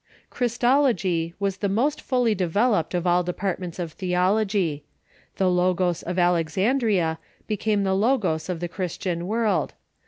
Christology 0.31 1.35
was 1.39 1.57
the 1.57 1.69
most 1.69 2.01
fully 2.01 2.33
developed 2.33 2.95
of 2.95 3.05
all 3.05 3.21
departments 3.21 3.77
of 3.77 3.91
theology. 3.91 4.83
The 5.37 5.47
Logos 5.47 6.01
of 6.01 6.17
Alexandria 6.17 7.19
became 7.45 7.83
the 7.83 7.93
Logos 7.93 8.49
of 8.49 8.61
the 8.61 8.67
Christian 8.67 9.27
world. 9.27 9.75